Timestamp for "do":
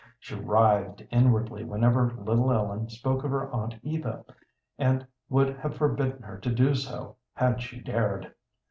6.51-6.73